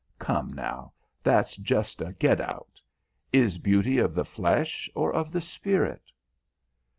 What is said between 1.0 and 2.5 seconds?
that's just a get